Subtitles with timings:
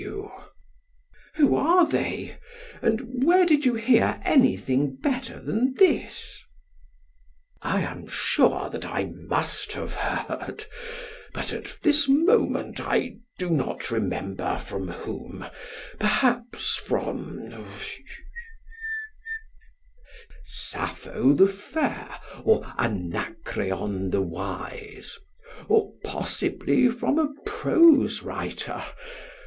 [0.03, 0.19] PHAEDRUS:
[1.35, 2.37] Who are they,
[2.81, 6.43] and where did you hear anything better than this?
[7.61, 10.65] SOCRATES: I am sure that I must have heard;
[11.35, 15.45] but at this moment I do not remember from whom;
[15.99, 17.63] perhaps from
[20.43, 22.09] Sappho the fair,
[22.43, 25.19] or Anacreon the wise;
[25.67, 28.83] or, possibly, from a prose writer.